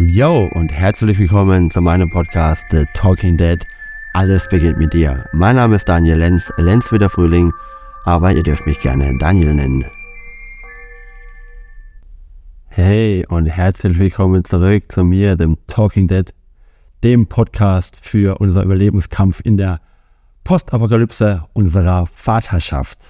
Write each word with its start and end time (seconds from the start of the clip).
Yo 0.00 0.48
und 0.54 0.70
herzlich 0.70 1.18
willkommen 1.18 1.72
zu 1.72 1.80
meinem 1.80 2.08
Podcast 2.08 2.64
The 2.70 2.84
Talking 2.94 3.36
Dead. 3.36 3.66
Alles 4.12 4.46
beginnt 4.48 4.78
mit 4.78 4.92
dir. 4.92 5.28
Mein 5.32 5.56
Name 5.56 5.74
ist 5.74 5.88
Daniel 5.88 6.18
Lenz, 6.18 6.52
Lenz 6.56 6.92
wie 6.92 6.98
der 6.98 7.10
Frühling, 7.10 7.52
aber 8.04 8.30
ihr 8.30 8.44
dürft 8.44 8.64
mich 8.64 8.78
gerne 8.78 9.18
Daniel 9.18 9.54
nennen. 9.54 9.84
Hey 12.68 13.26
und 13.26 13.46
herzlich 13.46 13.98
willkommen 13.98 14.44
zurück 14.44 14.84
zu 14.92 15.02
mir, 15.02 15.34
dem 15.34 15.56
Talking 15.66 16.06
Dead, 16.06 16.32
dem 17.02 17.26
Podcast 17.26 17.98
für 18.00 18.38
unser 18.38 18.62
Überlebenskampf 18.62 19.40
in 19.42 19.56
der 19.56 19.80
Postapokalypse 20.44 21.42
unserer 21.54 22.06
Vaterschaft. 22.06 23.00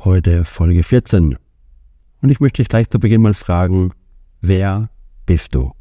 Heute 0.00 0.44
Folge 0.44 0.82
14. 0.82 1.38
Und 2.20 2.28
ich 2.28 2.38
möchte 2.38 2.60
dich 2.60 2.68
gleich 2.68 2.90
zu 2.90 3.00
Beginn 3.00 3.22
mal 3.22 3.32
fragen, 3.32 3.94
wer 4.42 4.90
bist 5.24 5.54
du? 5.54 5.72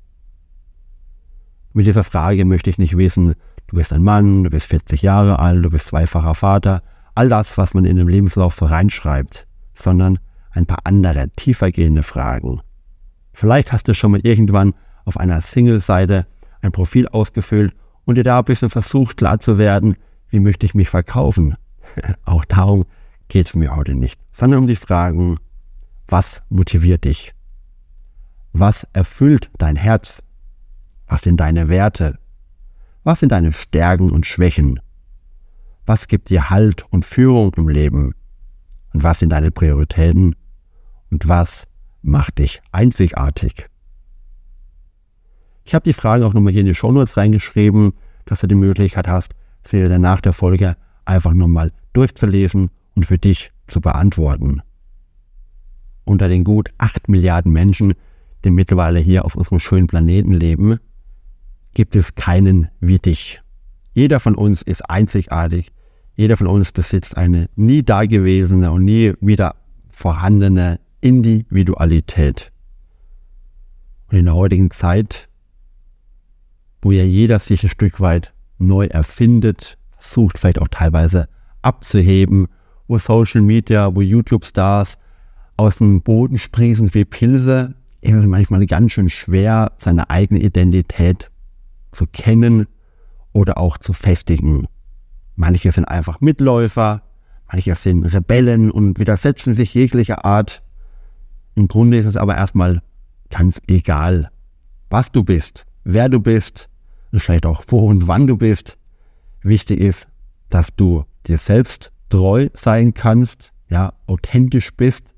Mit 1.74 1.88
dieser 1.88 2.04
Frage 2.04 2.44
möchte 2.46 2.70
ich 2.70 2.78
nicht 2.78 2.98
wissen, 2.98 3.34
du 3.68 3.76
bist 3.78 3.94
ein 3.94 4.04
Mann, 4.04 4.44
du 4.44 4.50
bist 4.50 4.68
40 4.68 5.02
Jahre 5.02 5.40
alt, 5.40 5.64
du 5.64 5.70
bist 5.70 5.88
zweifacher 5.88 6.36
Vater, 6.36 6.82
all 7.16 7.30
das, 7.30 7.58
was 7.58 7.74
man 7.74 7.86
in 7.86 7.96
den 7.96 8.08
Lebenslauf 8.08 8.56
so 8.56 8.66
reinschreibt, 8.66 9.48
sondern 9.74 10.20
ein 10.52 10.66
paar 10.66 10.80
andere, 10.84 11.30
tiefergehende 11.30 12.04
Fragen. 12.04 12.62
Vielleicht 13.34 13.72
hast 13.72 13.88
du 13.88 13.94
schon 13.94 14.12
mal 14.12 14.20
irgendwann 14.24 14.74
auf 15.06 15.18
einer 15.18 15.40
Single-Seite 15.40 16.28
ein 16.62 16.74
Profil 16.74 17.08
ausgefüllt 17.08 17.74
und 18.06 18.16
dir 18.16 18.24
da 18.24 18.40
ein 18.40 18.46
bisschen 18.46 18.70
versucht 18.70 19.18
klar 19.18 19.40
zu 19.40 19.58
werden, 19.58 19.96
wie 20.30 20.40
möchte 20.42 20.66
ich 20.66 20.76
mich 20.76 20.90
verkaufen. 20.90 21.56
Auch 22.26 22.46
darum 22.46 22.86
geht 23.30 23.48
es 23.48 23.56
mir 23.56 23.76
heute 23.76 23.96
nicht, 23.96 24.20
sondern 24.32 24.60
um 24.60 24.68
die 24.68 24.76
Fragen, 24.76 25.38
was 26.08 26.44
motiviert 26.50 27.06
dich? 27.06 27.34
Was 28.52 28.86
erfüllt 28.92 29.50
dein 29.58 29.78
Herz? 29.78 30.22
Was 31.12 31.24
sind 31.24 31.42
deine 31.42 31.68
Werte? 31.68 32.18
Was 33.04 33.20
sind 33.20 33.34
deine 33.34 33.52
Stärken 33.52 34.12
und 34.12 34.26
Schwächen? 34.26 34.80
Was 35.86 36.08
gibt 36.08 36.30
dir 36.30 36.50
Halt 36.50 36.86
und 36.90 37.04
Führung 37.04 37.54
im 37.58 37.68
Leben? 37.68 38.14
Und 38.94 39.04
was 39.04 39.20
sind 39.20 39.34
deine 39.34 39.52
Prioritäten? 39.52 40.38
Und 41.12 41.28
was 41.28 41.68
macht 42.02 42.38
dich 42.38 42.62
einzigartig? 42.72 43.68
Ich 45.66 45.76
habe 45.76 45.84
die 45.84 45.92
Fragen 45.92 46.24
auch 46.24 46.34
nochmal 46.34 46.54
hier 46.54 46.62
in 46.62 46.68
die 46.68 46.76
Shownotes 46.76 47.18
reingeschrieben, 47.18 47.92
dass 48.24 48.40
du 48.40 48.48
die 48.48 48.56
Möglichkeit 48.56 49.10
hast, 49.10 49.34
sie 49.64 49.86
dann 49.86 50.00
nach 50.00 50.22
der 50.22 50.32
Folge 50.32 50.78
einfach 51.04 51.34
nochmal 51.34 51.74
durchzulesen 51.92 52.72
und 52.96 53.06
für 53.06 53.18
dich 53.18 53.52
zu 53.68 53.82
beantworten. 53.82 54.62
Unter 56.06 56.30
den 56.30 56.46
gut 56.46 56.74
8 56.78 57.10
Milliarden 57.10 57.52
Menschen, 57.52 57.96
die 58.46 58.50
mittlerweile 58.50 59.00
hier 59.00 59.26
auf 59.26 59.36
unserem 59.36 59.60
schönen 59.60 59.88
Planeten 59.88 60.32
leben, 60.32 60.80
gibt 61.74 61.96
es 61.96 62.16
keinen 62.16 62.70
wie 62.80 63.00
dich. 63.00 63.42
Jeder 63.94 64.20
von 64.20 64.36
uns 64.36 64.62
ist 64.62 64.90
einzigartig. 64.90 65.72
Jeder 66.16 66.38
von 66.38 66.48
uns 66.48 66.72
besitzt 66.72 67.18
eine 67.18 67.50
nie 67.56 67.84
dagewesene 67.84 68.72
und 68.72 68.86
nie 68.86 69.14
wieder 69.22 69.56
vorhandene 69.90 70.80
Individualität. 71.02 72.52
Und 74.10 74.18
in 74.18 74.26
der 74.26 74.36
heutigen 74.36 74.72
Zeit, 74.72 75.30
wo 76.82 76.92
ja 76.92 77.04
jeder 77.04 77.40
sich 77.40 77.64
ein 77.64 77.70
Stück 77.70 78.00
weit 78.02 78.34
neu 78.58 78.86
erfindet, 78.86 79.78
versucht 79.92 80.38
vielleicht 80.38 80.60
auch 80.60 80.68
teilweise 80.68 81.28
abzuheben, 81.62 82.48
wo 82.88 82.98
Social 82.98 83.42
Media, 83.42 83.96
wo 83.96 84.02
YouTube-Stars 84.02 84.98
aus 85.58 85.78
dem 85.78 86.02
Boden 86.02 86.38
sprießen 86.38 86.94
wie 86.94 87.06
Pilze, 87.06 87.76
ist 88.02 88.16
es 88.16 88.26
manchmal 88.26 88.66
ganz 88.66 88.94
schön 88.94 89.10
schwer, 89.10 89.72
seine 89.78 90.10
eigene 90.10 90.42
Identität 90.42 91.31
zu 91.92 92.08
kennen 92.08 92.68
oder 93.34 93.58
auch 93.58 93.78
zu 93.78 93.94
festigen. 93.94 94.68
Manche 95.36 95.72
sind 95.72 95.86
einfach 95.86 96.22
Mitläufer, 96.22 97.04
manche 97.52 97.76
sind 97.76 98.06
Rebellen 98.06 98.72
und 98.72 99.00
widersetzen 99.00 99.54
sich 99.54 99.74
jeglicher 99.74 100.26
Art. 100.26 100.64
Im 101.56 101.68
Grunde 101.68 101.98
ist 101.98 102.06
es 102.06 102.18
aber 102.18 102.36
erstmal 102.36 102.82
ganz 103.30 103.62
egal, 103.68 104.30
was 104.90 105.12
du 105.12 105.24
bist, 105.24 105.66
wer 105.84 106.10
du 106.10 106.20
bist 106.20 106.70
und 107.12 107.22
vielleicht 107.22 107.46
auch 107.46 107.64
wo 107.68 107.88
und 107.88 108.08
wann 108.08 108.28
du 108.28 108.38
bist. 108.38 108.78
Wichtig 109.42 109.80
ist, 109.80 110.08
dass 110.50 110.76
du 110.76 111.04
dir 111.26 111.38
selbst 111.38 111.92
treu 112.10 112.50
sein 112.54 112.94
kannst, 112.94 113.54
ja, 113.70 113.94
authentisch 114.06 114.72
bist 114.76 115.14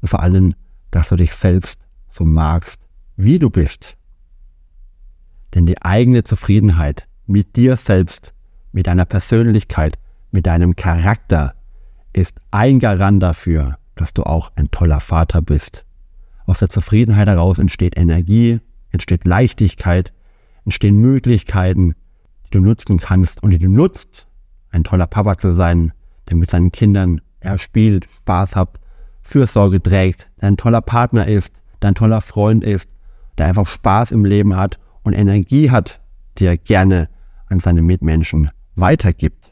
und 0.00 0.08
vor 0.08 0.22
allem, 0.22 0.54
dass 0.90 1.10
du 1.10 1.16
dich 1.16 1.34
selbst 1.34 1.80
so 2.08 2.24
magst, 2.24 2.86
wie 3.16 3.38
du 3.38 3.50
bist. 3.50 3.96
Denn 5.54 5.66
die 5.66 5.80
eigene 5.82 6.22
Zufriedenheit 6.22 7.08
mit 7.26 7.56
dir 7.56 7.76
selbst, 7.76 8.34
mit 8.72 8.86
deiner 8.86 9.04
Persönlichkeit, 9.04 9.98
mit 10.30 10.46
deinem 10.46 10.76
Charakter 10.76 11.54
ist 12.12 12.40
ein 12.50 12.78
Garant 12.78 13.22
dafür, 13.22 13.76
dass 13.94 14.14
du 14.14 14.22
auch 14.22 14.52
ein 14.56 14.70
toller 14.70 15.00
Vater 15.00 15.42
bist. 15.42 15.84
Aus 16.46 16.60
der 16.60 16.68
Zufriedenheit 16.68 17.28
heraus 17.28 17.58
entsteht 17.58 17.96
Energie, 17.96 18.60
entsteht 18.90 19.24
Leichtigkeit, 19.24 20.12
entstehen 20.64 20.96
Möglichkeiten, 20.96 21.94
die 22.46 22.50
du 22.50 22.60
nutzen 22.60 22.98
kannst 22.98 23.42
und 23.42 23.50
die 23.50 23.58
du 23.58 23.68
nutzt, 23.68 24.26
ein 24.70 24.84
toller 24.84 25.06
Papa 25.06 25.36
zu 25.38 25.52
sein, 25.52 25.92
der 26.28 26.36
mit 26.36 26.50
seinen 26.50 26.72
Kindern 26.72 27.20
er 27.40 27.58
spielt, 27.58 28.08
Spaß 28.22 28.56
hat, 28.56 28.78
Fürsorge 29.22 29.82
trägt, 29.82 30.30
der 30.40 30.48
ein 30.48 30.56
toller 30.56 30.80
Partner 30.80 31.26
ist, 31.26 31.62
der 31.82 31.90
ein 31.90 31.94
toller 31.94 32.20
Freund 32.20 32.64
ist, 32.64 32.88
der 33.38 33.46
einfach 33.46 33.66
Spaß 33.66 34.12
im 34.12 34.24
Leben 34.24 34.56
hat 34.56 34.78
und 35.02 35.12
Energie 35.12 35.70
hat, 35.70 36.00
die 36.38 36.46
er 36.46 36.56
gerne 36.56 37.08
an 37.46 37.60
seine 37.60 37.82
Mitmenschen 37.82 38.50
weitergibt. 38.74 39.50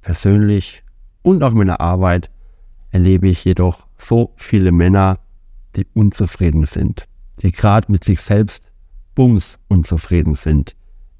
Persönlich 0.00 0.82
und 1.22 1.42
auch 1.42 1.50
in 1.52 1.58
meiner 1.58 1.80
Arbeit 1.80 2.30
erlebe 2.90 3.28
ich 3.28 3.44
jedoch 3.44 3.86
so 3.96 4.32
viele 4.36 4.72
Männer, 4.72 5.18
die 5.76 5.86
unzufrieden 5.94 6.66
sind, 6.66 7.06
die 7.42 7.52
gerade 7.52 7.90
mit 7.92 8.04
sich 8.04 8.20
selbst 8.20 8.72
bums 9.14 9.58
unzufrieden 9.68 10.34
sind, 10.34 10.74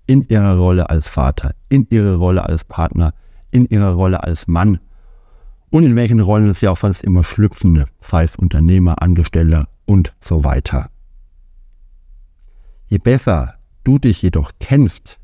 in 0.06 0.22
ihrer 0.22 0.56
Rolle 0.56 0.90
als 0.90 1.08
Vater, 1.08 1.54
in 1.68 1.86
ihrer 1.90 2.16
Rolle 2.16 2.44
als 2.44 2.64
Partner, 2.64 3.12
in 3.50 3.66
ihrer 3.66 3.92
Rolle 3.92 4.24
als 4.24 4.48
Mann 4.48 4.80
und 5.70 5.84
in 5.84 5.94
welchen 5.96 6.20
Rollen 6.20 6.52
sie 6.52 6.68
auch 6.68 6.76
sonst 6.76 7.02
immer 7.04 7.22
schlüpfen, 7.22 7.84
sei 7.98 8.24
es 8.24 8.36
Unternehmer, 8.36 9.02
Angestellter 9.02 9.68
und 9.86 10.14
so 10.20 10.42
weiter. 10.44 10.90
Je 12.90 12.98
besser 12.98 13.54
du 13.84 14.00
dich 14.00 14.20
jedoch 14.20 14.50
kennst, 14.58 15.20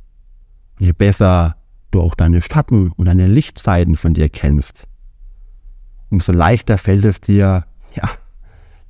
je 0.78 0.92
besser 0.92 1.56
du 1.90 2.00
auch 2.00 2.14
deine 2.14 2.40
Schatten 2.40 2.92
und 2.92 3.06
deine 3.06 3.26
Lichtseiten 3.26 3.96
von 3.96 4.14
dir 4.14 4.28
kennst, 4.28 4.86
umso 6.08 6.30
leichter 6.30 6.78
fällt 6.78 7.04
es 7.04 7.20
dir, 7.20 7.66
ja, 7.92 8.08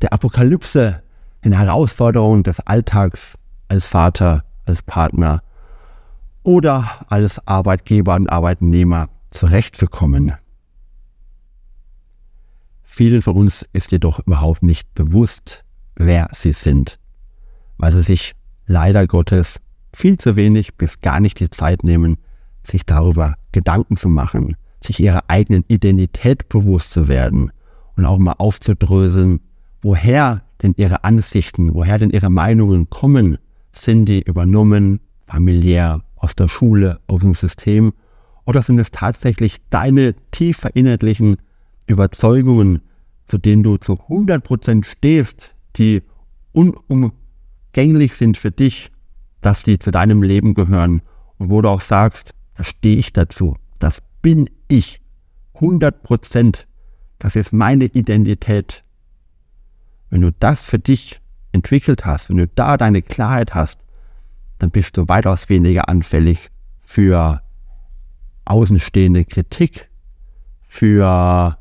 der 0.03 0.13
Apokalypse, 0.13 1.03
den 1.43 1.55
Herausforderungen 1.55 2.43
des 2.43 2.61
Alltags 2.61 3.39
als 3.69 3.87
Vater, 3.87 4.45
als 4.67 4.83
Partner 4.83 5.43
oder 6.43 6.87
als 7.09 7.47
Arbeitgeber 7.49 8.15
und 8.15 8.29
Arbeitnehmer 8.29 9.09
zurechtzukommen. 9.31 10.35
Vielen 12.83 13.23
von 13.23 13.37
uns 13.37 13.67
ist 13.73 13.91
jedoch 13.91 14.21
überhaupt 14.27 14.63
nicht 14.63 14.93
bewusst, 14.93 15.65
wer 15.95 16.29
sie 16.33 16.53
sind, 16.53 16.99
weil 17.79 17.93
sie 17.93 18.03
sich 18.03 18.35
leider 18.67 19.07
Gottes 19.07 19.61
viel 19.93 20.19
zu 20.19 20.37
wenig 20.37 20.75
bis 20.77 21.01
gar 21.01 21.21
nicht 21.21 21.41
die 21.41 21.51
Zeit 21.51 21.85
nehmen, 21.85 22.19
sich 22.63 22.85
darüber 22.85 23.37
Gedanken 23.53 23.97
zu 23.97 24.09
machen, 24.09 24.57
sich 24.81 25.01
ihrer 25.01 25.25
eigenen 25.29 25.65
Identität 25.69 26.49
bewusst 26.49 26.91
zu 26.91 27.09
werden 27.09 27.53
und 27.97 28.05
auch 28.05 28.19
mal 28.19 28.35
aufzudröseln, 28.39 29.41
woher 29.83 30.43
denn 30.63 30.75
ihre 30.77 31.05
Ansichten, 31.05 31.75
woher 31.75 31.99
denn 31.99 32.11
ihre 32.11 32.31
Meinungen 32.31 32.91
kommen, 32.91 33.39
sind 33.73 34.07
die 34.07 34.23
übernommen, 34.23 35.01
familiär, 35.27 36.03
aus 36.17 36.35
der 36.35 36.49
Schule, 36.49 36.99
aus 37.07 37.21
dem 37.21 37.35
System, 37.35 37.93
oder 38.47 38.63
sind 38.63 38.79
es 38.79 38.91
tatsächlich 38.91 39.57
deine 39.71 40.15
tief 40.31 40.59
verinnerlichen 40.59 41.37
Überzeugungen, 41.87 42.81
zu 43.27 43.39
denen 43.39 43.63
du 43.63 43.77
zu 43.77 43.95
100% 43.95 44.85
stehst, 44.85 45.55
die 45.77 46.03
unum 46.53 47.13
gänglich 47.77 48.15
sind 48.15 48.39
für 48.39 48.51
dich, 48.51 48.91
dass 49.43 49.63
die 49.63 49.79
zu 49.79 49.91
deinem 49.91 50.23
Leben 50.23 50.55
gehören. 50.55 51.03
Und 51.37 51.51
wo 51.51 51.61
du 51.61 51.69
auch 51.69 51.83
sagst, 51.83 52.35
da 52.55 52.65
stehe 52.65 52.97
ich 52.97 53.13
dazu, 53.13 53.55
das 53.79 53.99
bin 54.23 54.49
ich, 54.67 55.03
100 55.57 56.03
Prozent, 56.03 56.67
das 57.19 57.37
ist 57.37 57.53
meine 57.53 57.85
Identität. 57.85 58.83
Wenn 60.09 60.23
du 60.23 60.33
das 60.33 60.65
für 60.65 60.79
dich 60.79 61.21
entwickelt 61.53 62.07
hast, 62.07 62.31
wenn 62.31 62.39
du 62.39 62.49
da 62.49 62.79
deine 62.79 63.03
Klarheit 63.03 63.55
hast, 63.55 63.81
dann 64.59 64.71
bist 64.71 64.97
du 64.97 65.07
weitaus 65.09 65.51
weniger 65.51 65.91
anfällig 65.91 66.49
für 66.81 67.43
außenstehende 68.47 69.27
Kritik, 69.27 69.91
für 70.63 71.59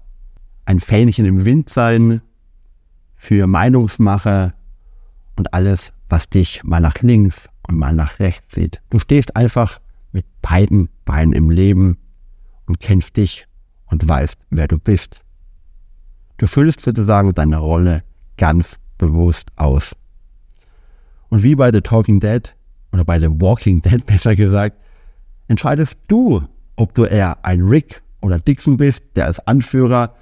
ein 0.63 0.79
Fähnchen 0.79 1.25
im 1.25 1.43
Wind 1.43 1.69
sein, 1.69 2.21
für 3.17 3.47
Meinungsmache, 3.47 4.53
und 5.35 5.53
alles, 5.53 5.93
was 6.15 6.29
dich 6.29 6.63
mal 6.63 6.79
nach 6.79 7.01
links 7.01 7.49
und 7.67 7.77
mal 7.77 7.93
nach 7.93 8.19
rechts 8.19 8.55
sieht. 8.55 8.81
Du 8.89 8.99
stehst 8.99 9.35
einfach 9.35 9.81
mit 10.13 10.25
beiden 10.41 10.87
Beinen 11.03 11.33
im 11.33 11.49
Leben 11.49 11.97
und 12.67 12.79
kennst 12.79 13.17
dich 13.17 13.49
und 13.87 14.07
weißt, 14.07 14.39
wer 14.49 14.69
du 14.69 14.79
bist. 14.79 15.19
Du 16.37 16.47
füllst 16.47 16.79
sozusagen 16.79 17.33
deine 17.33 17.57
Rolle 17.57 18.03
ganz 18.37 18.79
bewusst 18.97 19.49
aus. 19.57 19.93
Und 21.27 21.43
wie 21.43 21.55
bei 21.55 21.69
The 21.73 21.81
Talking 21.81 22.21
Dead 22.21 22.55
oder 22.93 23.03
bei 23.03 23.19
The 23.19 23.27
Walking 23.29 23.81
Dead 23.81 24.05
besser 24.05 24.37
gesagt, 24.37 24.77
entscheidest 25.49 25.99
du, 26.07 26.47
ob 26.77 26.93
du 26.93 27.03
eher 27.03 27.43
ein 27.43 27.61
Rick 27.61 28.03
oder 28.21 28.39
Dixon 28.39 28.77
bist, 28.77 29.03
der 29.17 29.25
als 29.25 29.45
Anführer 29.45 30.15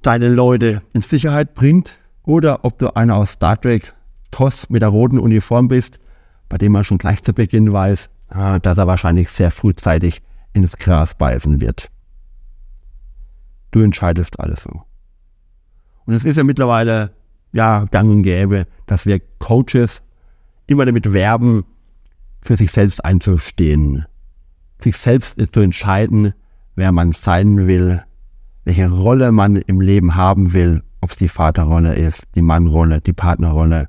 deine 0.00 0.30
Leute 0.30 0.80
in 0.94 1.02
Sicherheit 1.02 1.52
bringt, 1.52 1.98
oder 2.22 2.64
ob 2.64 2.78
du 2.78 2.96
einer 2.96 3.16
aus 3.16 3.32
Star 3.32 3.60
Trek, 3.60 3.94
Toss 4.32 4.68
mit 4.68 4.82
der 4.82 4.88
roten 4.88 5.20
Uniform 5.20 5.68
bist, 5.68 6.00
bei 6.48 6.58
dem 6.58 6.72
man 6.72 6.82
schon 6.82 6.98
gleich 6.98 7.22
zu 7.22 7.32
Beginn 7.32 7.72
weiß, 7.72 8.10
ah, 8.30 8.58
dass 8.58 8.78
er 8.78 8.88
wahrscheinlich 8.88 9.28
sehr 9.28 9.52
frühzeitig 9.52 10.22
ins 10.52 10.76
Gras 10.76 11.14
beißen 11.14 11.60
wird. 11.60 11.88
Du 13.70 13.80
entscheidest 13.80 14.40
alles 14.40 14.64
so. 14.64 14.82
Und 16.04 16.14
es 16.14 16.24
ist 16.24 16.36
ja 16.36 16.44
mittlerweile 16.44 17.12
ja 17.52 17.84
gang 17.90 18.10
und 18.10 18.22
gäbe, 18.22 18.66
dass 18.86 19.06
wir 19.06 19.20
Coaches 19.38 20.02
immer 20.66 20.84
damit 20.84 21.12
werben, 21.12 21.64
für 22.42 22.56
sich 22.56 22.72
selbst 22.72 23.04
einzustehen, 23.04 24.04
sich 24.78 24.96
selbst 24.96 25.38
zu 25.52 25.60
entscheiden, 25.60 26.34
wer 26.74 26.90
man 26.90 27.12
sein 27.12 27.68
will, 27.68 28.02
welche 28.64 28.90
Rolle 28.90 29.30
man 29.30 29.56
im 29.56 29.80
Leben 29.80 30.16
haben 30.16 30.52
will, 30.52 30.82
ob 31.00 31.12
es 31.12 31.16
die 31.16 31.28
Vaterrolle 31.28 31.94
ist, 31.94 32.24
die 32.34 32.42
Mannrolle, 32.42 33.00
die 33.00 33.12
Partnerrolle, 33.12 33.86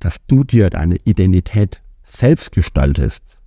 dass 0.00 0.24
du 0.26 0.44
dir 0.44 0.70
deine 0.70 0.96
Identität 1.04 1.82
selbst 2.02 2.52
gestaltest. 2.52 3.38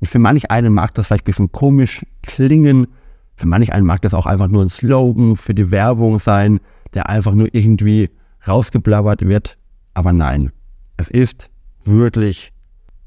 Und 0.00 0.08
für 0.08 0.18
manch 0.18 0.50
einen 0.50 0.72
mag 0.72 0.94
das 0.94 1.06
vielleicht 1.06 1.24
ein 1.24 1.26
bisschen 1.26 1.52
komisch 1.52 2.04
klingen, 2.22 2.86
für 3.34 3.46
manch 3.46 3.72
einen 3.72 3.86
mag 3.86 4.02
das 4.02 4.14
auch 4.14 4.26
einfach 4.26 4.48
nur 4.48 4.62
ein 4.62 4.68
Slogan 4.68 5.36
für 5.36 5.54
die 5.54 5.70
Werbung 5.70 6.18
sein, 6.18 6.60
der 6.94 7.08
einfach 7.08 7.34
nur 7.34 7.48
irgendwie 7.52 8.10
rausgeblabbert 8.46 9.22
wird. 9.22 9.56
Aber 9.94 10.12
nein, 10.12 10.52
es 10.96 11.08
ist 11.08 11.50
wirklich 11.84 12.52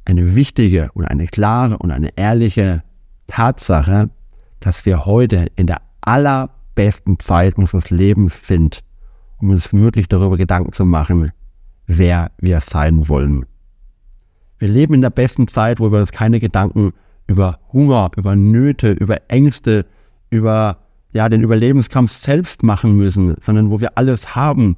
eine 0.05 0.35
wichtige 0.35 0.89
und 0.93 1.05
eine 1.05 1.27
klare 1.27 1.77
und 1.77 1.91
eine 1.91 2.09
ehrliche 2.17 2.83
Tatsache, 3.27 4.09
dass 4.59 4.85
wir 4.85 5.05
heute 5.05 5.47
in 5.55 5.67
der 5.67 5.81
allerbesten 6.01 7.19
Zeit 7.19 7.55
unseres 7.57 7.89
Lebens 7.89 8.47
sind, 8.47 8.83
um 9.37 9.51
uns 9.51 9.73
wirklich 9.73 10.07
darüber 10.07 10.37
Gedanken 10.37 10.73
zu 10.73 10.85
machen, 10.85 11.31
wer 11.97 12.31
wir 12.39 12.59
sein 12.59 13.07
wollen. 13.09 13.45
Wir 14.57 14.67
leben 14.67 14.93
in 14.93 15.01
der 15.01 15.09
besten 15.09 15.47
Zeit, 15.47 15.79
wo 15.79 15.91
wir 15.91 15.99
uns 15.99 16.11
keine 16.11 16.39
Gedanken 16.39 16.91
über 17.27 17.59
Hunger, 17.71 18.11
über 18.15 18.35
Nöte, 18.35 18.91
über 18.91 19.17
Ängste, 19.29 19.85
über 20.29 20.77
ja, 21.11 21.29
den 21.29 21.41
Überlebenskampf 21.41 22.11
selbst 22.11 22.63
machen 22.63 22.97
müssen, 22.97 23.35
sondern 23.39 23.71
wo 23.71 23.79
wir 23.81 23.97
alles 23.97 24.35
haben 24.35 24.77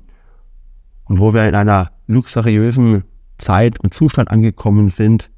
und 1.05 1.19
wo 1.19 1.33
wir 1.33 1.47
in 1.47 1.55
einer 1.55 1.91
luxuriösen 2.07 3.03
Zeit 3.37 3.79
und 3.79 3.93
Zustand 3.93 4.31
angekommen 4.31 4.89
sind 4.89 5.29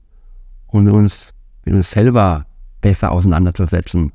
und 0.68 0.88
uns 0.89 1.33
mit 1.65 1.75
uns 1.75 1.91
selber 1.91 2.45
besser 2.81 3.12
auseinanderzusetzen, 3.12 4.12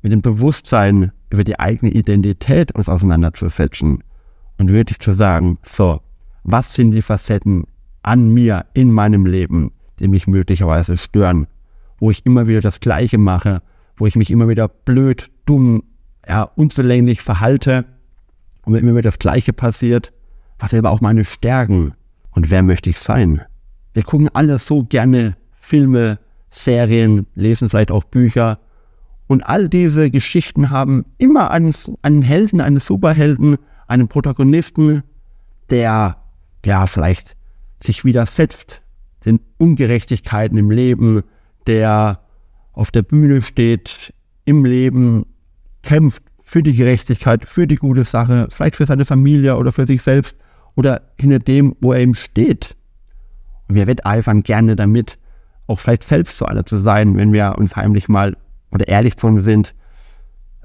mit 0.00 0.12
dem 0.12 0.22
Bewusstsein 0.22 1.12
über 1.30 1.44
die 1.44 1.58
eigene 1.58 1.90
Identität 1.90 2.72
uns 2.72 2.88
auseinanderzusetzen 2.88 4.02
und 4.58 4.70
wirklich 4.70 5.00
zu 5.00 5.12
sagen, 5.12 5.58
so, 5.62 6.00
was 6.44 6.74
sind 6.74 6.92
die 6.92 7.02
Facetten 7.02 7.64
an 8.02 8.32
mir, 8.32 8.66
in 8.74 8.90
meinem 8.90 9.26
Leben, 9.26 9.72
die 9.98 10.08
mich 10.08 10.26
möglicherweise 10.26 10.96
stören, 10.96 11.46
wo 11.98 12.10
ich 12.10 12.26
immer 12.26 12.48
wieder 12.48 12.60
das 12.60 12.80
Gleiche 12.80 13.18
mache, 13.18 13.62
wo 13.96 14.06
ich 14.06 14.16
mich 14.16 14.30
immer 14.30 14.48
wieder 14.48 14.68
blöd, 14.68 15.30
dumm, 15.46 15.84
ja, 16.26 16.42
unzulänglich 16.42 17.22
verhalte? 17.22 17.84
Und 18.64 18.74
immer 18.74 18.92
wieder 18.92 19.02
das 19.02 19.18
Gleiche 19.18 19.52
passiert, 19.52 20.12
was 20.58 20.70
sind 20.70 20.80
aber 20.80 20.90
auch 20.90 21.00
meine 21.00 21.24
Stärken 21.24 21.94
und 22.30 22.50
wer 22.50 22.62
möchte 22.62 22.90
ich 22.90 22.98
sein? 22.98 23.42
Wir 23.92 24.02
gucken 24.04 24.28
alle 24.32 24.58
so 24.58 24.84
gerne 24.84 25.36
Filme, 25.52 26.18
Serien, 26.50 27.26
lesen 27.34 27.68
vielleicht 27.68 27.90
auch 27.90 28.04
Bücher. 28.04 28.58
Und 29.26 29.42
all 29.42 29.68
diese 29.68 30.10
Geschichten 30.10 30.70
haben 30.70 31.04
immer 31.18 31.50
einen, 31.50 31.74
einen 32.02 32.22
Helden, 32.22 32.60
einen 32.60 32.78
Superhelden, 32.78 33.56
einen 33.86 34.08
Protagonisten, 34.08 35.02
der 35.70 36.21
ja 36.64 36.86
vielleicht 36.86 37.36
sich 37.82 38.04
widersetzt 38.04 38.82
den 39.24 39.40
Ungerechtigkeiten 39.58 40.58
im 40.58 40.70
Leben, 40.70 41.22
der 41.66 42.20
auf 42.72 42.90
der 42.90 43.02
Bühne 43.02 43.42
steht, 43.42 44.12
im 44.44 44.64
Leben 44.64 45.26
kämpft 45.82 46.22
für 46.42 46.62
die 46.62 46.74
Gerechtigkeit, 46.74 47.44
für 47.44 47.66
die 47.66 47.76
gute 47.76 48.04
Sache, 48.04 48.48
vielleicht 48.50 48.76
für 48.76 48.86
seine 48.86 49.04
Familie 49.04 49.56
oder 49.56 49.72
für 49.72 49.86
sich 49.86 50.02
selbst 50.02 50.36
oder 50.74 51.02
hinter 51.18 51.38
dem, 51.38 51.76
wo 51.80 51.92
er 51.92 52.00
eben 52.00 52.14
steht. 52.14 52.76
Und 53.68 53.76
wir 53.76 53.86
wetteifern 53.86 54.42
gerne 54.42 54.76
damit, 54.76 55.18
auch 55.66 55.78
vielleicht 55.78 56.04
selbst 56.04 56.38
so 56.38 56.44
einer 56.44 56.66
zu 56.66 56.78
sein, 56.78 57.16
wenn 57.16 57.32
wir 57.32 57.54
uns 57.58 57.76
heimlich 57.76 58.08
mal 58.08 58.36
oder 58.72 58.88
ehrlich 58.88 59.16
zu 59.16 59.28
uns 59.28 59.44
sind, 59.44 59.74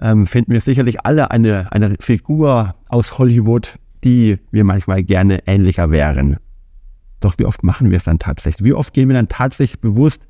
ähm, 0.02 0.26
finden 0.26 0.52
wir 0.52 0.62
sicherlich 0.62 1.06
alle 1.06 1.32
eine, 1.32 1.72
eine 1.72 1.96
Figur 2.00 2.76
aus 2.88 3.18
Hollywood, 3.18 3.80
die 4.04 4.40
wir 4.52 4.64
manchmal 4.64 5.04
gerne 5.04 5.46
ähnlicher 5.48 5.92
wären. 5.92 6.38
Doch 7.20 7.38
wie 7.38 7.46
oft 7.46 7.64
machen 7.64 7.90
wir 7.90 7.98
es 7.98 8.04
dann 8.04 8.20
tatsächlich? 8.20 8.64
Wie 8.64 8.74
oft 8.74 8.94
gehen 8.94 9.10
wir 9.10 9.16
dann 9.16 9.28
tatsächlich 9.28 9.80
bewusst 9.80 10.28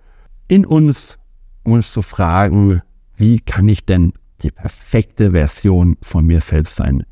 in 0.48 0.66
uns, 0.66 1.18
um 1.64 1.74
uns 1.74 1.92
zu 1.92 2.02
fragen, 2.02 2.82
wie 3.16 3.40
kann 3.40 3.68
ich 3.68 3.86
denn 3.86 4.14
die 4.42 4.52
perfekte 4.52 5.32
Version 5.32 5.98
von 6.02 6.26
mir 6.26 6.42
selbst 6.42 6.76
sein, 6.76 7.04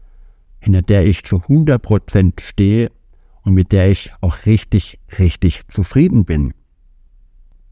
hinter 0.60 0.82
der 0.82 1.06
ich 1.06 1.26
zu 1.26 1.38
100% 1.38 2.40
stehe 2.40 2.92
und 3.42 3.54
mit 3.54 3.72
der 3.72 3.90
ich 3.90 4.14
auch 4.22 4.46
richtig, 4.46 5.00
richtig 5.20 5.68
zufrieden 5.68 6.26
bin. 6.26 6.54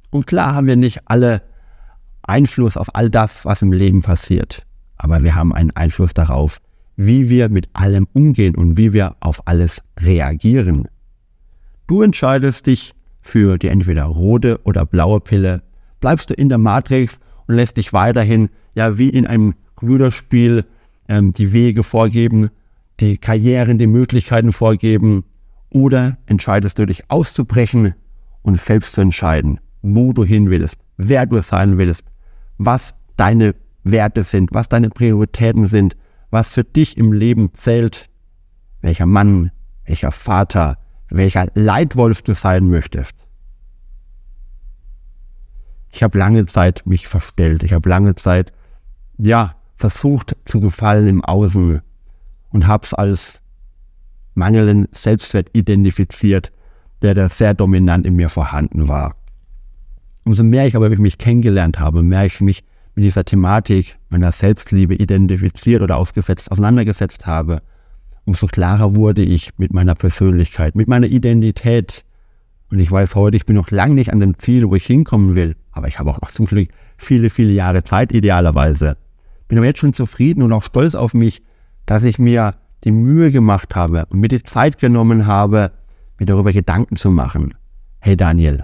Und 0.09 0.27
klar 0.27 0.55
haben 0.55 0.67
wir 0.67 0.75
nicht 0.75 1.01
alle 1.05 1.43
Einfluss 2.21 2.77
auf 2.77 2.95
all 2.95 3.09
das, 3.09 3.45
was 3.45 3.61
im 3.61 3.71
Leben 3.71 4.01
passiert, 4.01 4.65
aber 4.97 5.23
wir 5.23 5.35
haben 5.35 5.53
einen 5.53 5.71
Einfluss 5.71 6.13
darauf, 6.13 6.61
wie 6.95 7.29
wir 7.29 7.49
mit 7.49 7.69
allem 7.73 8.07
umgehen 8.13 8.55
und 8.55 8.77
wie 8.77 8.93
wir 8.93 9.15
auf 9.19 9.47
alles 9.47 9.81
reagieren. 9.99 10.87
Du 11.87 12.01
entscheidest 12.01 12.67
dich 12.67 12.93
für 13.21 13.57
die 13.57 13.67
entweder 13.67 14.05
rote 14.05 14.59
oder 14.63 14.85
blaue 14.85 15.19
Pille, 15.19 15.63
bleibst 15.99 16.29
du 16.29 16.33
in 16.33 16.49
der 16.49 16.57
Matrix 16.57 17.19
und 17.47 17.55
lässt 17.55 17.77
dich 17.77 17.93
weiterhin, 17.93 18.49
ja, 18.75 18.97
wie 18.97 19.09
in 19.09 19.25
einem 19.25 19.53
Computerspiel, 19.75 20.65
ähm, 21.07 21.33
die 21.33 21.53
Wege 21.53 21.83
vorgeben, 21.83 22.49
die 22.99 23.17
Karrieren, 23.17 23.77
die 23.77 23.87
Möglichkeiten 23.87 24.53
vorgeben, 24.53 25.23
oder 25.69 26.17
entscheidest 26.27 26.77
du 26.77 26.85
dich 26.85 27.09
auszubrechen 27.09 27.95
und 28.43 28.59
selbst 28.59 28.93
zu 28.93 29.01
entscheiden, 29.01 29.59
wo 29.81 30.13
du 30.13 30.23
hin 30.23 30.49
willst, 30.49 30.77
wer 30.97 31.25
du 31.25 31.41
sein 31.41 31.77
willst, 31.77 32.05
was 32.57 32.95
deine 33.17 33.55
Werte 33.83 34.23
sind, 34.23 34.49
was 34.53 34.69
deine 34.69 34.89
Prioritäten 34.89 35.65
sind, 35.65 35.95
was 36.33 36.55
für 36.55 36.63
dich 36.63 36.97
im 36.97 37.13
Leben 37.13 37.53
zählt, 37.53 38.09
welcher 38.81 39.05
Mann, 39.05 39.51
welcher 39.85 40.11
Vater, 40.11 40.79
welcher 41.09 41.45
Leitwolf 41.53 42.23
du 42.23 42.33
sein 42.33 42.67
möchtest. 42.69 43.27
Ich 45.91 46.01
habe 46.01 46.17
lange 46.17 46.47
Zeit 46.47 46.87
mich 46.87 47.07
verstellt. 47.07 47.61
Ich 47.61 47.71
habe 47.71 47.87
lange 47.87 48.15
Zeit, 48.15 48.51
ja, 49.19 49.55
versucht 49.75 50.35
zu 50.45 50.59
gefallen 50.59 51.07
im 51.07 51.23
Außen 51.23 51.81
und 52.49 52.67
habe 52.67 52.83
es 52.83 52.95
als 52.95 53.41
mangelnden 54.33 54.87
Selbstwert 54.91 55.51
identifiziert, 55.53 56.51
der 57.03 57.13
da 57.13 57.29
sehr 57.29 57.53
dominant 57.53 58.07
in 58.07 58.15
mir 58.15 58.29
vorhanden 58.29 58.87
war. 58.87 59.15
Umso 60.23 60.43
mehr 60.43 60.65
ich 60.65 60.75
aber 60.75 60.89
mich 60.89 61.19
kennengelernt 61.19 61.79
habe, 61.79 62.01
mehr 62.01 62.25
ich 62.25 62.41
mich 62.41 62.63
mit 62.95 63.05
dieser 63.05 63.25
Thematik 63.25 63.97
meiner 64.09 64.31
Selbstliebe 64.31 64.95
identifiziert 64.95 65.81
oder 65.81 65.97
ausgesetzt, 65.97 66.51
auseinandergesetzt 66.51 67.25
habe, 67.25 67.61
umso 68.25 68.47
klarer 68.47 68.95
wurde 68.95 69.23
ich 69.23 69.51
mit 69.57 69.73
meiner 69.73 69.95
Persönlichkeit, 69.95 70.75
mit 70.75 70.87
meiner 70.87 71.07
Identität, 71.07 72.05
und 72.73 72.79
ich 72.79 72.91
weiß 72.91 73.13
heute, 73.13 73.37
ich 73.37 73.45
bin 73.45 73.55
noch 73.55 73.69
lange 73.69 73.93
nicht 73.93 74.11
an 74.11 74.19
dem 74.19 74.39
Ziel, 74.39 74.67
wo 74.67 74.73
ich 74.73 74.87
hinkommen 74.87 75.35
will. 75.35 75.55
Aber 75.73 75.87
ich 75.87 75.99
habe 75.99 76.09
auch 76.09 76.19
noch 76.19 76.31
zum 76.31 76.47
Glück 76.47 76.69
viele, 76.97 77.29
viele 77.29 77.51
Jahre 77.51 77.83
Zeit 77.83 78.11
idealerweise. 78.11 78.97
Bin 79.47 79.59
aber 79.59 79.67
jetzt 79.67 79.77
schon 79.77 79.93
zufrieden 79.93 80.41
und 80.41 80.51
auch 80.51 80.63
stolz 80.63 80.95
auf 80.95 81.13
mich, 81.13 81.43
dass 81.85 82.03
ich 82.03 82.17
mir 82.17 82.55
die 82.83 82.91
Mühe 82.91 83.29
gemacht 83.29 83.75
habe 83.75 84.07
und 84.09 84.21
mir 84.21 84.27
die 84.27 84.41
Zeit 84.41 84.79
genommen 84.79 85.27
habe, 85.27 85.71
mir 86.17 86.25
darüber 86.25 86.51
Gedanken 86.51 86.95
zu 86.95 87.11
machen. 87.11 87.53
Hey 87.99 88.17
Daniel, 88.17 88.63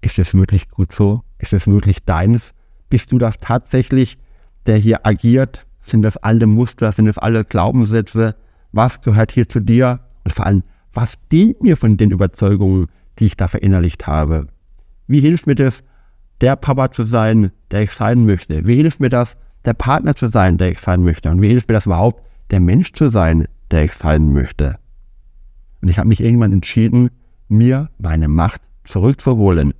ist 0.00 0.20
es 0.20 0.32
wirklich 0.32 0.68
gut 0.68 0.92
so? 0.92 1.22
Ist 1.38 1.52
es 1.52 1.66
wirklich 1.66 2.04
deines? 2.04 2.54
Bist 2.90 3.12
du 3.12 3.18
das 3.18 3.38
tatsächlich, 3.38 4.18
der 4.66 4.76
hier 4.76 5.06
agiert? 5.06 5.66
Sind 5.80 6.02
das 6.02 6.18
alte 6.18 6.46
Muster? 6.46 6.92
Sind 6.92 7.06
das 7.06 7.16
alle 7.16 7.44
Glaubenssätze? 7.44 8.36
Was 8.72 9.00
gehört 9.00 9.32
hier 9.32 9.48
zu 9.48 9.60
dir? 9.60 10.00
Und 10.24 10.34
vor 10.34 10.44
allem, 10.44 10.62
was 10.92 11.18
dient 11.32 11.62
mir 11.62 11.76
von 11.76 11.96
den 11.96 12.10
Überzeugungen, 12.10 12.88
die 13.18 13.26
ich 13.26 13.36
da 13.36 13.48
verinnerlicht 13.48 14.06
habe? 14.06 14.48
Wie 15.06 15.20
hilft 15.20 15.46
mir 15.46 15.54
das, 15.54 15.82
der 16.40 16.56
Papa 16.56 16.90
zu 16.90 17.04
sein, 17.04 17.52
der 17.70 17.82
ich 17.82 17.92
sein 17.92 18.26
möchte? 18.26 18.66
Wie 18.66 18.76
hilft 18.76 19.00
mir 19.00 19.08
das, 19.08 19.38
der 19.64 19.74
Partner 19.74 20.14
zu 20.14 20.28
sein, 20.28 20.58
der 20.58 20.72
ich 20.72 20.80
sein 20.80 21.02
möchte? 21.02 21.30
Und 21.30 21.40
wie 21.40 21.48
hilft 21.48 21.68
mir 21.68 21.74
das 21.74 21.86
überhaupt, 21.86 22.22
der 22.50 22.60
Mensch 22.60 22.92
zu 22.92 23.08
sein, 23.08 23.46
der 23.70 23.84
ich 23.84 23.92
sein 23.92 24.32
möchte? 24.32 24.78
Und 25.80 25.88
ich 25.88 25.98
habe 25.98 26.08
mich 26.08 26.22
irgendwann 26.22 26.52
entschieden, 26.52 27.10
mir 27.48 27.88
meine 27.98 28.28
Macht 28.28 28.62
zurückzuholen. 28.84 29.74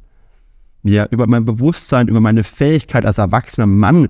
Mir 0.82 1.08
über 1.10 1.26
mein 1.26 1.44
Bewusstsein, 1.44 2.08
über 2.08 2.20
meine 2.20 2.44
Fähigkeit 2.44 3.04
als 3.04 3.18
erwachsener 3.18 3.66
Mann 3.66 4.08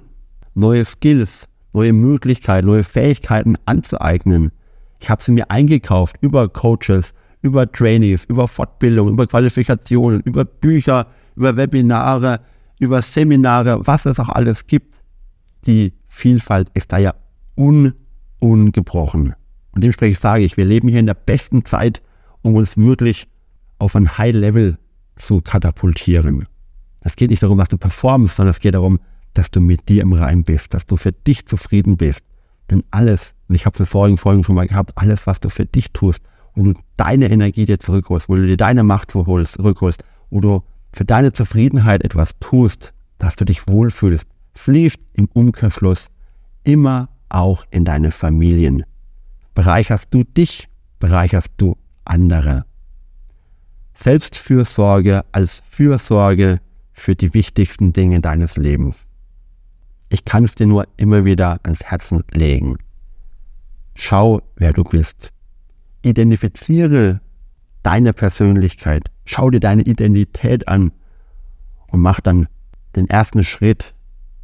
neue 0.55 0.85
Skills, 0.85 1.49
neue 1.73 1.93
Möglichkeiten, 1.93 2.67
neue 2.67 2.85
Fähigkeiten 2.85 3.57
anzueignen. 3.67 4.53
Ich 5.01 5.11
habe 5.11 5.23
sie 5.23 5.33
mir 5.33 5.51
eingekauft 5.51 6.17
über 6.21 6.49
Coaches, 6.49 7.15
über 7.43 7.71
Trainees, 7.71 8.25
über 8.27 8.47
Fortbildung, 8.47 9.09
über 9.09 9.27
Qualifikationen, 9.27 10.21
über 10.21 10.45
Bücher, 10.45 11.07
über 11.37 11.57
Webinare, 11.57 12.41
über 12.79 13.03
Seminare, 13.03 13.87
was 13.87 14.07
es 14.07 14.21
auch 14.21 14.29
alles 14.29 14.67
gibt. 14.67 15.01
Die 15.67 15.95
Vielfalt 16.07 16.69
ist 16.75 16.93
da 16.93 16.99
ja 16.99 17.15
un 17.57 17.95
ungebrochen. 18.41 19.35
Und 19.73 19.85
dementsprechend 19.85 20.21
sage 20.21 20.45
ich, 20.45 20.57
wir 20.57 20.65
leben 20.65 20.89
hier 20.89 21.01
in 21.01 21.07
der 21.07 21.15
besten 21.15 21.65
Zeit, 21.65 22.03
um 22.43 22.55
uns 22.55 22.77
wirklich 22.77 23.29
auf 23.79 23.95
ein 23.95 24.19
High-Level 24.19 24.79
zu 25.17 25.41
katapultieren. 25.41 26.47
Es 27.01 27.17
geht 27.17 27.31
nicht 27.31 27.43
darum, 27.43 27.59
was 27.59 27.69
du 27.69 27.79
performst, 27.79 28.37
sondern 28.37 28.51
es 28.51 28.61
geht 28.61 28.75
darum, 28.75 28.99
dass 29.35 29.51
du 29.51 29.61
mit 29.61 29.89
dir 29.89 30.03
im 30.03 30.13
Rein 30.13 30.45
bist, 30.45 30.75
dass 30.75 30.87
du 30.87 30.97
für 30.97 31.13
dich 31.13 31.47
zufrieden 31.47 31.97
bist. 31.97 32.25
Denn 32.71 32.85
alles, 32.91 33.35
und 33.49 33.55
ich 33.55 33.67
habe 33.67 33.75
es 33.75 33.81
in 33.81 33.87
vorigen 33.87 34.19
Folgen 34.19 34.45
schon 34.45 34.55
mal 34.55 34.67
gehabt, 34.67 34.93
alles, 34.97 35.27
was 35.27 35.41
du 35.41 35.49
für 35.49 35.67
dich 35.67 35.93
tust, 35.93 36.23
wo 36.55 36.63
du 36.65 36.75
deine 36.97 37.31
Energie 37.31 37.65
dir 37.65 37.81
zurückholst, 37.81 38.29
wo 38.29 38.37
du 38.37 38.47
dir 38.47 38.57
deine 38.57 38.83
Macht 38.83 39.11
zurückholst, 39.11 40.05
wo 40.31 40.41
du 40.41 40.63
für 40.93 41.05
deine 41.05 41.33
Zufriedenheit 41.33 42.05
etwas 42.05 42.33
tust, 42.41 42.93
dass 43.19 43.37
du 43.37 43.45
dich 43.45 43.67
wohlfühlst, 43.69 44.27
fließt 44.55 44.99
im 45.15 45.29
Umkehrschluss 45.33 46.09
immer 46.65 47.09
auch 47.29 47.65
in 47.71 47.85
deine 47.85 48.11
Familien. 48.11 48.85
Bereicherst 49.55 50.13
du 50.13 50.25
dich, 50.25 50.69
bereicherst 50.99 51.53
du 51.57 51.77
andere. 52.05 52.65
Selbstfürsorge 53.95 55.23
als 55.33 55.63
Fürsorge 55.69 56.61
für 56.93 57.15
die 57.15 57.35
wichtigsten 57.35 57.93
Dinge 57.93 58.21
deines 58.21 58.57
Lebens. 58.57 59.07
Ich 60.09 60.25
kann 60.25 60.45
es 60.45 60.55
dir 60.55 60.67
nur 60.67 60.87
immer 60.97 61.25
wieder 61.25 61.61
ans 61.63 61.85
Herzen 61.85 62.23
legen. 62.33 62.77
Schau, 63.95 64.43
wer 64.57 64.73
du 64.73 64.83
bist. 64.83 65.31
Identifiziere 66.03 67.21
deine 67.83 68.13
Persönlichkeit. 68.13 69.11
Schau 69.25 69.51
dir 69.51 69.61
deine 69.61 69.83
Identität 69.83 70.69
an 70.69 70.93
und 71.89 72.01
mach 72.01 72.21
dann 72.21 72.49
den 72.97 73.09
ersten 73.09 73.45
Schritt, 73.45 73.95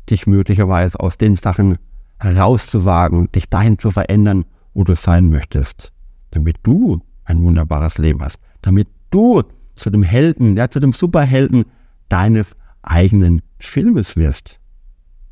dich 0.08 0.26
möglicherweise 0.26 1.00
aus 1.00 1.18
den 1.18 1.36
Sachen 1.36 1.78
herauszuwagen, 2.18 3.30
dich 3.32 3.50
dahin 3.50 3.78
zu 3.78 3.90
verändern, 3.90 4.44
wo 4.72 4.84
du 4.84 4.94
sein 4.94 5.28
möchtest, 5.28 5.92
damit 6.30 6.58
du 6.62 7.00
ein 7.24 7.42
wunderbares 7.42 7.98
Leben 7.98 8.22
hast, 8.22 8.40
damit 8.62 8.88
du 9.10 9.42
zu 9.74 9.90
dem 9.90 10.02
Helden, 10.02 10.56
ja, 10.56 10.70
zu 10.70 10.80
dem 10.80 10.92
Superhelden 10.92 11.64
deines 12.08 12.56
eigenen 12.82 13.42
Filmes 13.58 14.16
wirst. 14.16 14.58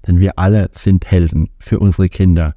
Denn 0.07 0.21
wir 0.21 0.39
alle 0.39 0.69
sind 0.73 1.11
Helden 1.11 1.51
für 1.59 1.79
unsere 1.79 2.09
Kinder. 2.09 2.55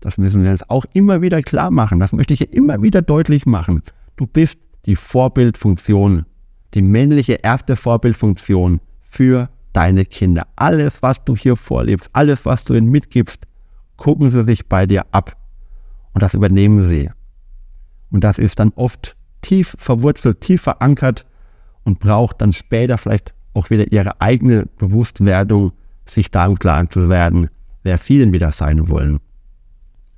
Das 0.00 0.18
müssen 0.18 0.42
wir 0.42 0.50
uns 0.50 0.68
auch 0.68 0.84
immer 0.92 1.20
wieder 1.20 1.42
klar 1.42 1.70
machen. 1.70 2.00
Das 2.00 2.12
möchte 2.12 2.34
ich 2.34 2.52
immer 2.52 2.82
wieder 2.82 3.02
deutlich 3.02 3.46
machen. 3.46 3.82
Du 4.16 4.26
bist 4.26 4.58
die 4.86 4.96
Vorbildfunktion, 4.96 6.24
die 6.74 6.82
männliche 6.82 7.34
erste 7.34 7.76
Vorbildfunktion 7.76 8.80
für 8.98 9.50
deine 9.72 10.04
Kinder. 10.04 10.46
Alles, 10.56 11.02
was 11.02 11.24
du 11.24 11.36
hier 11.36 11.56
vorlebst, 11.56 12.10
alles, 12.12 12.46
was 12.46 12.64
du 12.64 12.74
ihnen 12.74 12.90
mitgibst, 12.90 13.46
gucken 13.96 14.30
sie 14.30 14.42
sich 14.44 14.68
bei 14.68 14.86
dir 14.86 15.04
ab. 15.12 15.36
Und 16.12 16.22
das 16.22 16.34
übernehmen 16.34 16.82
sie. 16.88 17.10
Und 18.10 18.24
das 18.24 18.38
ist 18.38 18.58
dann 18.58 18.72
oft 18.74 19.16
tief 19.42 19.74
verwurzelt, 19.78 20.40
tief 20.40 20.62
verankert 20.62 21.26
und 21.84 22.00
braucht 22.00 22.40
dann 22.42 22.52
später 22.52 22.98
vielleicht 22.98 23.34
auch 23.54 23.70
wieder 23.70 23.92
ihre 23.92 24.20
eigene 24.20 24.66
Bewusstwerdung, 24.78 25.72
sich 26.06 26.30
da 26.30 26.46
im 26.46 26.58
Klaren 26.58 26.90
zu 26.90 27.08
werden, 27.08 27.48
wer 27.82 27.98
sie 27.98 28.18
denn 28.18 28.32
wieder 28.32 28.52
sein 28.52 28.88
wollen. 28.88 29.18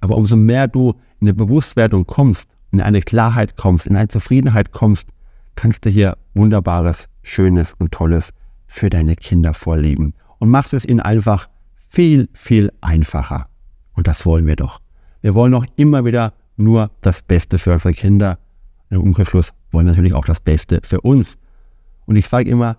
Aber 0.00 0.16
umso 0.16 0.36
mehr 0.36 0.68
du 0.68 0.94
in 1.20 1.28
eine 1.28 1.34
Bewusstwerdung 1.34 2.06
kommst, 2.06 2.48
in 2.72 2.80
eine 2.80 3.02
Klarheit 3.02 3.56
kommst, 3.56 3.86
in 3.86 3.96
eine 3.96 4.08
Zufriedenheit 4.08 4.72
kommst, 4.72 5.08
kannst 5.54 5.84
du 5.84 5.90
hier 5.90 6.16
Wunderbares, 6.34 7.08
Schönes 7.22 7.74
und 7.78 7.92
Tolles 7.92 8.32
für 8.66 8.90
deine 8.90 9.14
Kinder 9.14 9.54
vorleben. 9.54 10.14
Und 10.38 10.48
machst 10.48 10.74
es 10.74 10.84
ihnen 10.84 11.00
einfach 11.00 11.48
viel, 11.88 12.28
viel 12.32 12.72
einfacher. 12.80 13.48
Und 13.92 14.06
das 14.06 14.26
wollen 14.26 14.46
wir 14.46 14.56
doch. 14.56 14.80
Wir 15.20 15.34
wollen 15.34 15.52
doch 15.52 15.66
immer 15.76 16.04
wieder 16.04 16.32
nur 16.56 16.90
das 17.00 17.22
Beste 17.22 17.58
für 17.58 17.72
unsere 17.72 17.94
Kinder. 17.94 18.38
Im 18.90 19.02
Umkehrschluss 19.02 19.52
wollen 19.70 19.86
wir 19.86 19.92
natürlich 19.92 20.14
auch 20.14 20.24
das 20.24 20.40
Beste 20.40 20.80
für 20.82 21.00
uns. 21.02 21.38
Und 22.06 22.16
ich 22.16 22.26
sage 22.26 22.50
immer, 22.50 22.76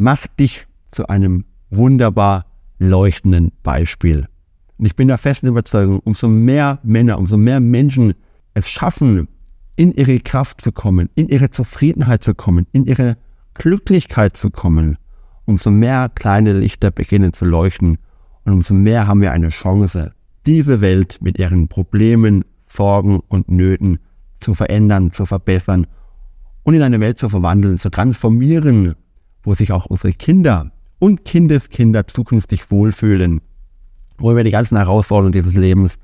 mach 0.00 0.26
dich 0.26 0.66
zu 0.90 1.08
einem 1.08 1.44
wunderbar 1.68 2.46
leuchtenden 2.78 3.52
Beispiel. 3.62 4.26
Und 4.78 4.86
ich 4.86 4.96
bin 4.96 5.08
der 5.08 5.18
festen 5.18 5.46
Überzeugung, 5.46 6.00
umso 6.00 6.26
mehr 6.26 6.80
Männer, 6.82 7.18
umso 7.18 7.36
mehr 7.36 7.60
Menschen 7.60 8.14
es 8.54 8.68
schaffen, 8.70 9.28
in 9.76 9.92
ihre 9.92 10.18
Kraft 10.20 10.62
zu 10.62 10.72
kommen, 10.72 11.10
in 11.14 11.28
ihre 11.28 11.50
Zufriedenheit 11.50 12.24
zu 12.24 12.34
kommen, 12.34 12.66
in 12.72 12.86
ihre 12.86 13.18
Glücklichkeit 13.52 14.38
zu 14.38 14.48
kommen, 14.48 14.96
umso 15.44 15.70
mehr 15.70 16.08
kleine 16.08 16.54
Lichter 16.54 16.90
beginnen 16.90 17.34
zu 17.34 17.44
leuchten 17.44 17.98
und 18.44 18.52
umso 18.54 18.72
mehr 18.72 19.06
haben 19.06 19.20
wir 19.20 19.32
eine 19.32 19.50
Chance, 19.50 20.14
diese 20.46 20.80
Welt 20.80 21.18
mit 21.20 21.38
ihren 21.38 21.68
Problemen, 21.68 22.46
Sorgen 22.56 23.20
und 23.28 23.50
Nöten 23.50 23.98
zu 24.40 24.54
verändern, 24.54 25.12
zu 25.12 25.26
verbessern 25.26 25.86
und 26.62 26.72
in 26.72 26.82
eine 26.82 27.00
Welt 27.00 27.18
zu 27.18 27.28
verwandeln, 27.28 27.76
zu 27.76 27.90
transformieren, 27.90 28.94
wo 29.50 29.54
sich 29.54 29.72
auch 29.72 29.86
unsere 29.86 30.12
Kinder 30.12 30.70
und 31.00 31.24
Kindeskinder 31.24 32.06
zukünftig 32.06 32.70
wohlfühlen, 32.70 33.40
wo 34.16 34.36
wir 34.36 34.44
die 34.44 34.52
ganzen 34.52 34.76
Herausforderungen 34.76 35.32
dieses 35.32 35.56
Lebens 35.56 35.98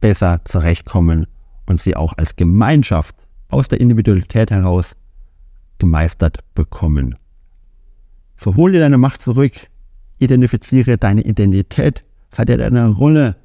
besser 0.00 0.40
zurechtkommen 0.44 1.28
und 1.66 1.80
sie 1.80 1.94
auch 1.94 2.12
als 2.16 2.34
Gemeinschaft 2.34 3.14
aus 3.46 3.68
der 3.68 3.80
Individualität 3.80 4.50
heraus 4.50 4.96
gemeistert 5.78 6.40
bekommen. 6.56 7.14
So 8.34 8.56
hol 8.56 8.72
dir 8.72 8.80
deine 8.80 8.98
Macht 8.98 9.22
zurück, 9.22 9.52
identifiziere 10.18 10.98
deine 10.98 11.20
Identität, 11.20 12.04
sei 12.32 12.46
dir 12.46 12.58
deiner 12.58 12.88
Rolle, 12.88 13.36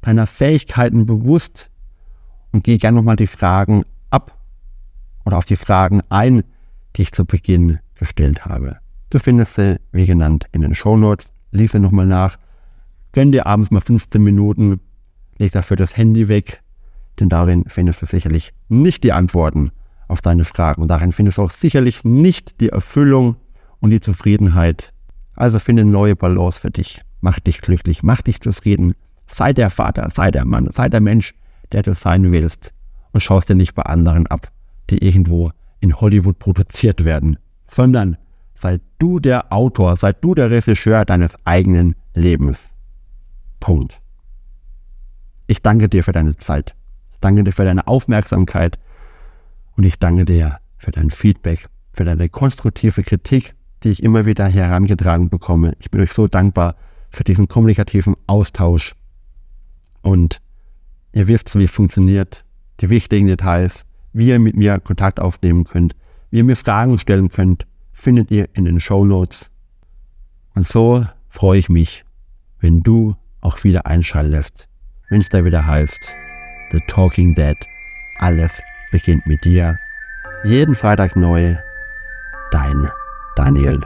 deiner 0.00 0.26
Fähigkeiten 0.26 1.06
bewusst 1.06 1.70
und 2.50 2.64
gehe 2.64 2.78
gerne 2.78 2.96
nochmal 2.96 3.14
die 3.14 3.28
Fragen 3.28 3.84
ab 4.10 4.36
oder 5.24 5.38
auf 5.38 5.44
die 5.44 5.54
Fragen 5.54 6.00
ein, 6.08 6.42
die 6.96 7.02
ich 7.02 7.12
zu 7.12 7.24
Beginn 7.24 7.78
gestellt 8.00 8.44
habe. 8.44 8.78
Du 9.10 9.20
findest 9.20 9.54
sie, 9.54 9.78
wie 9.92 10.06
genannt, 10.06 10.46
in 10.50 10.62
den 10.62 10.74
Show 10.74 10.96
Notes. 10.96 11.32
Lies 11.52 11.72
sie 11.72 11.78
nochmal 11.78 12.06
nach. 12.06 12.38
Gönn 13.12 13.30
dir 13.30 13.46
abends 13.46 13.70
mal 13.70 13.80
15 13.80 14.22
Minuten. 14.22 14.80
Leg 15.38 15.52
dafür 15.52 15.76
das 15.76 15.96
Handy 15.96 16.28
weg, 16.28 16.62
denn 17.18 17.28
darin 17.28 17.64
findest 17.66 18.02
du 18.02 18.06
sicherlich 18.06 18.52
nicht 18.68 19.04
die 19.04 19.12
Antworten 19.12 19.70
auf 20.08 20.20
deine 20.20 20.44
Fragen. 20.44 20.82
Und 20.82 20.88
darin 20.88 21.12
findest 21.12 21.38
du 21.38 21.42
auch 21.42 21.50
sicherlich 21.50 22.04
nicht 22.04 22.60
die 22.60 22.68
Erfüllung 22.68 23.36
und 23.80 23.90
die 23.90 24.00
Zufriedenheit. 24.00 24.92
Also 25.34 25.58
finde 25.58 25.82
eine 25.82 25.90
neue 25.90 26.16
Balance 26.16 26.60
für 26.60 26.70
dich. 26.70 27.02
Mach 27.20 27.40
dich 27.40 27.60
glücklich, 27.60 28.02
mach 28.02 28.22
dich 28.22 28.40
zufrieden. 28.40 28.94
Sei 29.26 29.52
der 29.52 29.70
Vater, 29.70 30.10
sei 30.10 30.30
der 30.30 30.44
Mann, 30.44 30.70
sei 30.70 30.88
der 30.88 31.00
Mensch, 31.00 31.34
der 31.72 31.82
du 31.82 31.94
sein 31.94 32.32
willst. 32.32 32.72
Und 33.12 33.20
schaust 33.20 33.48
dir 33.48 33.54
nicht 33.54 33.74
bei 33.74 33.82
anderen 33.82 34.26
ab, 34.26 34.52
die 34.90 35.04
irgendwo 35.04 35.50
in 35.80 36.00
Hollywood 36.00 36.38
produziert 36.38 37.04
werden, 37.04 37.38
sondern 37.70 38.16
sei 38.52 38.80
du 38.98 39.20
der 39.20 39.52
Autor, 39.52 39.96
sei 39.96 40.12
du 40.12 40.34
der 40.34 40.50
Regisseur 40.50 41.04
deines 41.04 41.36
eigenen 41.44 41.94
Lebens. 42.14 42.70
Punkt. 43.60 44.00
Ich 45.46 45.62
danke 45.62 45.88
dir 45.88 46.04
für 46.04 46.12
deine 46.12 46.36
Zeit. 46.36 46.74
Ich 47.12 47.20
danke 47.20 47.44
dir 47.44 47.52
für 47.52 47.64
deine 47.64 47.86
Aufmerksamkeit 47.86 48.78
und 49.76 49.84
ich 49.84 49.98
danke 49.98 50.24
dir 50.24 50.58
für 50.76 50.90
dein 50.90 51.10
Feedback, 51.10 51.66
für 51.92 52.04
deine 52.04 52.28
konstruktive 52.28 53.02
Kritik, 53.02 53.54
die 53.82 53.90
ich 53.90 54.02
immer 54.02 54.26
wieder 54.26 54.46
herangetragen 54.46 55.28
bekomme. 55.28 55.72
Ich 55.78 55.90
bin 55.90 56.00
euch 56.00 56.12
so 56.12 56.28
dankbar 56.28 56.76
für 57.10 57.24
diesen 57.24 57.48
kommunikativen 57.48 58.14
Austausch 58.26 58.94
und 60.02 60.40
ihr 61.12 61.28
wisst, 61.28 61.56
wie 61.58 61.64
es 61.64 61.70
funktioniert, 61.70 62.44
die 62.80 62.90
wichtigen 62.90 63.26
Details, 63.26 63.84
wie 64.12 64.28
ihr 64.28 64.38
mit 64.38 64.56
mir 64.56 64.80
Kontakt 64.80 65.20
aufnehmen 65.20 65.64
könnt, 65.64 65.94
wie 66.30 66.38
ihr 66.38 66.44
mir 66.44 66.56
Fragen 66.56 66.98
stellen 66.98 67.28
könnt, 67.28 67.66
findet 67.92 68.30
ihr 68.30 68.48
in 68.54 68.64
den 68.64 68.80
Show 68.80 69.04
Notes. 69.04 69.50
Und 70.54 70.66
so 70.66 71.04
freue 71.28 71.58
ich 71.58 71.68
mich, 71.68 72.04
wenn 72.60 72.82
du 72.82 73.16
auch 73.40 73.62
wieder 73.64 73.86
einschaltest, 73.86 74.68
wenn 75.08 75.20
es 75.20 75.28
da 75.28 75.44
wieder 75.44 75.66
heißt, 75.66 76.14
The 76.70 76.80
Talking 76.86 77.34
Dead. 77.34 77.56
Alles 78.18 78.60
beginnt 78.90 79.26
mit 79.26 79.44
dir. 79.44 79.78
Jeden 80.44 80.74
Freitag 80.74 81.16
neu 81.16 81.56
dein 82.50 82.88
Daniel. 83.36 83.80